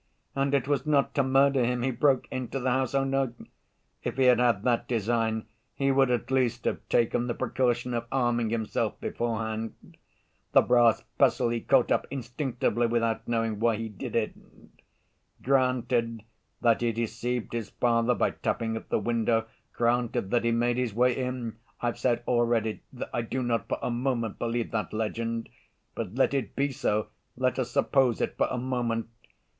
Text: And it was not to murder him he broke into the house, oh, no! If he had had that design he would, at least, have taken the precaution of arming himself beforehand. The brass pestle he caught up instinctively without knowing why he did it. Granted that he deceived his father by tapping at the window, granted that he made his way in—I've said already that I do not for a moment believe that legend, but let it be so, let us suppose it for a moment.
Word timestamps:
And 0.35 0.55
it 0.55 0.67
was 0.67 0.87
not 0.87 1.13
to 1.13 1.21
murder 1.21 1.63
him 1.63 1.83
he 1.83 1.91
broke 1.91 2.27
into 2.31 2.59
the 2.59 2.71
house, 2.71 2.95
oh, 2.95 3.03
no! 3.03 3.35
If 4.03 4.17
he 4.17 4.23
had 4.23 4.39
had 4.39 4.63
that 4.63 4.87
design 4.87 5.45
he 5.75 5.91
would, 5.91 6.09
at 6.09 6.31
least, 6.31 6.65
have 6.65 6.79
taken 6.89 7.27
the 7.27 7.35
precaution 7.35 7.93
of 7.93 8.07
arming 8.11 8.49
himself 8.49 8.99
beforehand. 8.99 9.75
The 10.53 10.61
brass 10.63 11.03
pestle 11.19 11.49
he 11.49 11.61
caught 11.61 11.91
up 11.91 12.07
instinctively 12.09 12.87
without 12.87 13.27
knowing 13.27 13.59
why 13.59 13.75
he 13.75 13.89
did 13.89 14.15
it. 14.15 14.33
Granted 15.43 16.23
that 16.61 16.81
he 16.81 16.91
deceived 16.91 17.53
his 17.53 17.69
father 17.69 18.15
by 18.15 18.31
tapping 18.31 18.75
at 18.75 18.89
the 18.89 18.97
window, 18.97 19.45
granted 19.71 20.31
that 20.31 20.45
he 20.45 20.51
made 20.51 20.77
his 20.77 20.95
way 20.95 21.15
in—I've 21.15 21.99
said 21.99 22.23
already 22.27 22.81
that 22.91 23.11
I 23.13 23.21
do 23.21 23.43
not 23.43 23.67
for 23.69 23.77
a 23.83 23.91
moment 23.91 24.39
believe 24.39 24.71
that 24.71 24.93
legend, 24.93 25.47
but 25.93 26.15
let 26.15 26.33
it 26.33 26.55
be 26.55 26.71
so, 26.71 27.09
let 27.37 27.59
us 27.59 27.69
suppose 27.69 28.19
it 28.19 28.35
for 28.35 28.47
a 28.49 28.57
moment. 28.57 29.07